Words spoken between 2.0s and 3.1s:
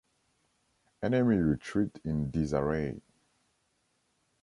in disarray.